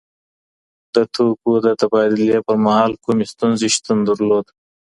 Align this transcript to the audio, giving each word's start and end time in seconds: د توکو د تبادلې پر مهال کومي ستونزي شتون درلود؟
د 0.93 0.95
توکو 1.13 1.51
د 1.65 1.67
تبادلې 1.81 2.39
پر 2.47 2.55
مهال 2.65 2.91
کومي 3.03 3.25
ستونزي 3.33 3.67
شتون 3.75 3.97
درلود؟ 4.09 4.45